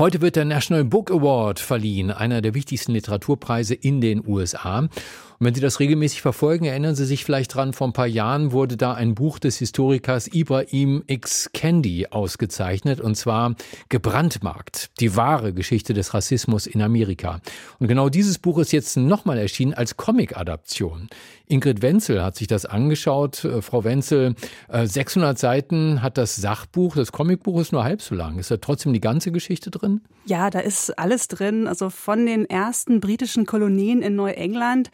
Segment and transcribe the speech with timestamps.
[0.00, 4.88] Heute wird der National Book Award verliehen, einer der wichtigsten Literaturpreise in den USA.
[5.40, 8.52] Und wenn Sie das regelmäßig verfolgen, erinnern Sie sich vielleicht dran, vor ein paar Jahren
[8.52, 11.50] wurde da ein Buch des Historikers Ibrahim X.
[11.54, 13.54] Kendi ausgezeichnet, und zwar
[13.88, 17.40] Gebrandmarkt, die wahre Geschichte des Rassismus in Amerika.
[17.78, 21.08] Und genau dieses Buch ist jetzt nochmal erschienen als Comic-Adaption.
[21.46, 23.44] Ingrid Wenzel hat sich das angeschaut.
[23.44, 24.34] Äh, Frau Wenzel,
[24.70, 28.38] 600 äh, Seiten hat das Sachbuch, das Comicbuch ist nur halb so lang.
[28.38, 29.89] Ist da trotzdem die ganze Geschichte drin?
[30.24, 31.66] Ja, da ist alles drin.
[31.66, 34.90] Also von den ersten britischen Kolonien in Neuengland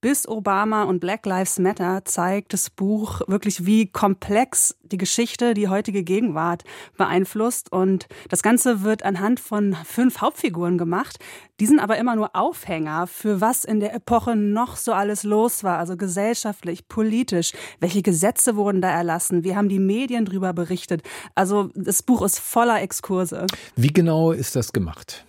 [0.00, 5.68] bis Obama und Black Lives Matter zeigt das Buch wirklich, wie komplex die Geschichte die
[5.68, 6.64] heutige Gegenwart
[6.96, 7.72] beeinflusst.
[7.72, 11.18] Und das Ganze wird anhand von fünf Hauptfiguren gemacht.
[11.60, 15.64] Die sind aber immer nur Aufhänger für was in der Epoche noch so alles los
[15.64, 17.52] war, also gesellschaftlich, politisch.
[17.80, 19.42] Welche Gesetze wurden da erlassen?
[19.42, 21.02] Wie haben die Medien darüber berichtet?
[21.34, 23.46] Also das Buch ist voller Exkurse.
[23.74, 25.24] Wie genau ist das gemacht?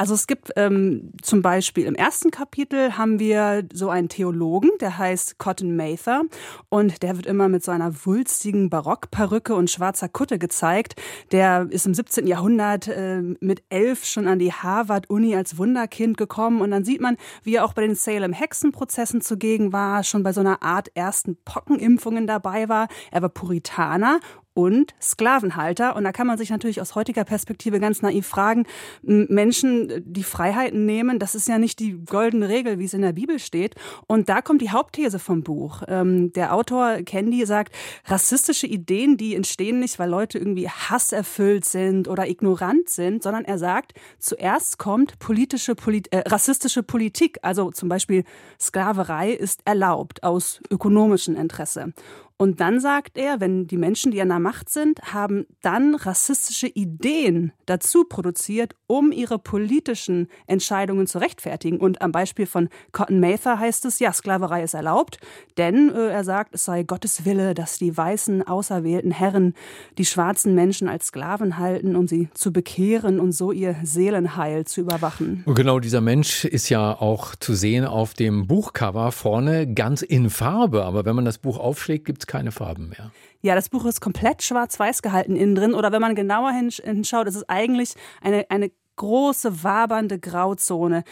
[0.00, 4.96] Also es gibt ähm, zum Beispiel im ersten Kapitel haben wir so einen Theologen, der
[4.96, 6.22] heißt Cotton Mather
[6.70, 10.94] und der wird immer mit so einer wulstigen Barockperücke und schwarzer Kutte gezeigt.
[11.32, 12.26] Der ist im 17.
[12.26, 17.18] Jahrhundert äh, mit elf schon an die Harvard-Uni als Wunderkind gekommen und dann sieht man,
[17.42, 22.26] wie er auch bei den Salem-Hexenprozessen zugegen war, schon bei so einer Art ersten Pockenimpfungen
[22.26, 22.88] dabei war.
[23.10, 24.20] Er war Puritaner
[24.54, 25.96] und Sklavenhalter.
[25.96, 28.66] Und da kann man sich natürlich aus heutiger Perspektive ganz naiv fragen,
[29.02, 33.12] Menschen die Freiheiten nehmen, das ist ja nicht die goldene Regel, wie es in der
[33.12, 33.74] Bibel steht.
[34.06, 35.82] Und da kommt die Hauptthese vom Buch.
[35.88, 37.74] Ähm, der Autor Candy sagt,
[38.06, 43.58] rassistische Ideen, die entstehen nicht, weil Leute irgendwie hasserfüllt sind oder ignorant sind, sondern er
[43.58, 47.38] sagt, zuerst kommt politische, Polit äh, rassistische Politik.
[47.42, 48.24] Also zum Beispiel
[48.60, 51.92] Sklaverei ist erlaubt aus ökonomischem Interesse.
[52.40, 56.68] Und dann sagt er, wenn die Menschen, die an der Macht sind, haben dann rassistische
[56.68, 61.78] Ideen dazu produziert, um ihre politischen Entscheidungen zu rechtfertigen.
[61.78, 65.18] Und am Beispiel von Cotton Mather heißt es, ja, Sklaverei ist erlaubt,
[65.58, 69.52] denn äh, er sagt, es sei Gottes Wille, dass die weißen, auserwählten Herren
[69.98, 74.80] die schwarzen Menschen als Sklaven halten, um sie zu bekehren und so ihr Seelenheil zu
[74.80, 75.42] überwachen.
[75.44, 80.30] Und genau dieser Mensch ist ja auch zu sehen auf dem Buchcover vorne ganz in
[80.30, 80.86] Farbe.
[80.86, 83.10] Aber wenn man das Buch aufschlägt, gibt es keine Farben mehr.
[83.42, 85.74] Ja, das Buch ist komplett schwarz-weiß gehalten innen drin.
[85.74, 91.04] Oder wenn man genauer hinschaut, ist es eigentlich eine, eine große, wabernde Grauzone.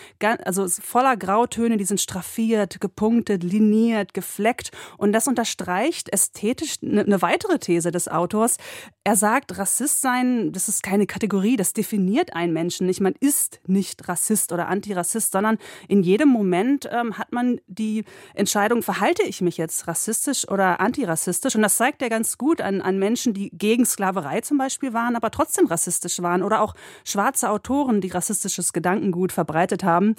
[0.45, 4.73] Also voller Grautöne, die sind straffiert, gepunktet, liniert, gefleckt.
[4.99, 8.59] Und das unterstreicht ästhetisch eine ne weitere These des Autors.
[9.05, 13.01] Er sagt, Rassist sein, das ist keine Kategorie, das definiert einen Menschen nicht.
[13.01, 15.57] Man ist nicht Rassist oder Antirassist, sondern
[15.89, 21.57] in jedem Moment ähm, hat man die Entscheidung, verhalte ich mich jetzt rassistisch oder antirassistisch?
[21.57, 25.17] Und das zeigt er ganz gut an, an Menschen, die gegen Sklaverei zum Beispiel waren,
[25.17, 26.43] aber trotzdem rassistisch waren.
[26.43, 26.75] Oder auch
[27.05, 30.17] schwarze Autoren Autoren, die rassistisches Gedankengut verbreitet haben.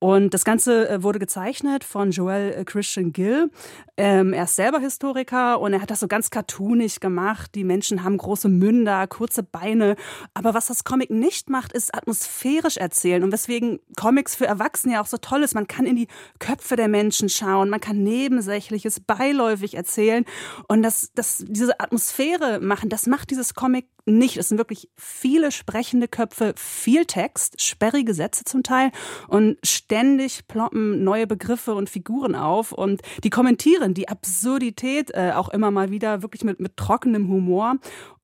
[0.00, 3.50] Und das Ganze äh, wurde gezeichnet von Joel äh, Christian Gill.
[3.96, 7.54] Ähm, er ist selber Historiker und er hat das so ganz cartoonig gemacht.
[7.56, 9.96] Die Menschen haben große Münder, kurze Beine.
[10.34, 13.24] Aber was das Comic nicht macht, ist atmosphärisch erzählen.
[13.24, 15.54] Und weswegen Comics für Erwachsene ja auch so toll ist.
[15.54, 16.06] Man kann in die
[16.38, 17.68] Köpfe der Menschen schauen.
[17.68, 20.24] Man kann Nebensächliches beiläufig erzählen.
[20.68, 24.36] Und das, das, diese Atmosphäre machen, das macht dieses Comic nicht.
[24.36, 28.90] Es sind wirklich viele sprechende Köpfe, viel Text, sperrige Sätze zum Teil
[29.28, 35.48] und ständig ploppen neue Begriffe und Figuren auf und die kommentieren die Absurdität äh, auch
[35.48, 37.76] immer mal wieder wirklich mit, mit trockenem Humor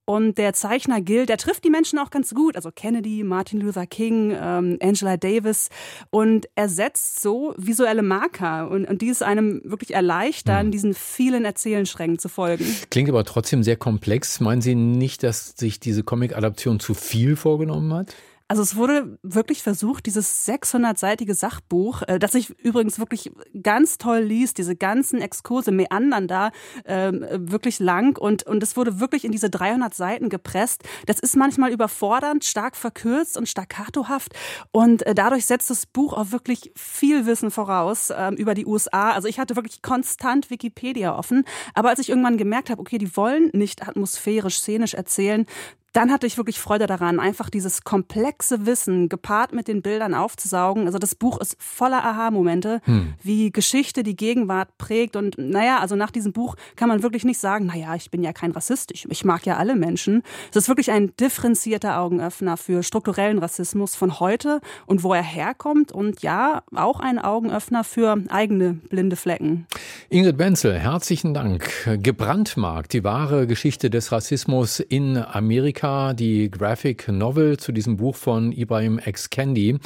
[0.04, 2.56] und der Zeichner Gil, der trifft die Menschen auch ganz gut.
[2.56, 5.70] Also Kennedy, Martin Luther King, ähm, Angela Davis.
[6.10, 10.70] Und er setzt so visuelle Marker und, und die es einem wirklich erleichtern, mhm.
[10.72, 12.66] diesen vielen Erzählenschränken zu folgen.
[12.90, 14.40] Klingt aber trotzdem sehr komplex.
[14.40, 18.14] Meinen Sie nicht, dass sich diese Comic-Adaption zu viel vorgenommen hat?
[18.54, 23.32] Also es wurde wirklich versucht, dieses 600-seitige Sachbuch, äh, das sich übrigens wirklich
[23.64, 26.52] ganz toll liest, diese ganzen Exkurse meandern da
[26.84, 30.84] äh, wirklich lang und und es wurde wirklich in diese 300 Seiten gepresst.
[31.06, 34.34] Das ist manchmal überfordernd, stark verkürzt und staccatohaft
[34.70, 39.10] und äh, dadurch setzt das Buch auch wirklich viel Wissen voraus äh, über die USA.
[39.10, 41.42] Also ich hatte wirklich konstant Wikipedia offen,
[41.74, 45.44] aber als ich irgendwann gemerkt habe, okay, die wollen nicht atmosphärisch, szenisch erzählen,
[45.94, 50.86] dann hatte ich wirklich Freude daran, einfach dieses komplexe Wissen gepaart mit den Bildern aufzusaugen.
[50.86, 53.14] Also das Buch ist voller Aha-Momente, hm.
[53.22, 55.14] wie Geschichte die Gegenwart prägt.
[55.14, 58.32] Und naja, also nach diesem Buch kann man wirklich nicht sagen, naja, ich bin ja
[58.32, 60.24] kein Rassist, ich, ich mag ja alle Menschen.
[60.50, 65.92] Es ist wirklich ein differenzierter Augenöffner für strukturellen Rassismus von heute und wo er herkommt.
[65.92, 69.68] Und ja, auch ein Augenöffner für eigene blinde Flecken.
[70.10, 71.70] Ingrid Benzel, herzlichen Dank.
[72.02, 78.14] Gebrandmarkt, die wahre Geschichte des Rassismus in Amerika Amerika die Graphic Novel zu diesem Buch
[78.14, 79.30] von Ibrahim X.
[79.30, 79.78] Candy.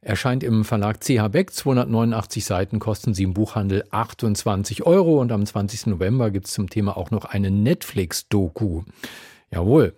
[0.00, 5.46] Erscheint im Verlag CH Beck, 289 Seiten, kosten sie im Buchhandel 28 Euro und am
[5.46, 5.86] 20.
[5.86, 8.82] November gibt es zum Thema auch noch eine Netflix-Doku.
[9.52, 9.94] Jawohl.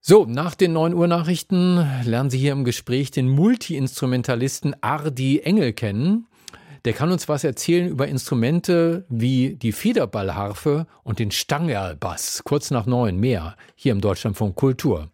[0.00, 5.72] So, nach den 9 Uhr Nachrichten lernen Sie hier im Gespräch den Multi-Instrumentalisten Ardi Engel
[5.72, 6.26] kennen.
[6.84, 12.42] Der kann uns was erzählen über Instrumente wie die Federballharfe und den Stangerlbass.
[12.44, 15.11] Kurz nach neun mehr hier im Deutschlandfunk Kultur.